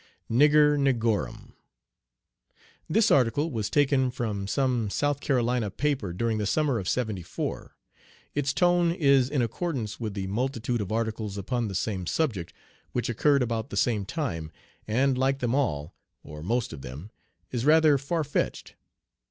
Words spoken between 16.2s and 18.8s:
or most of them, is rather farfetched.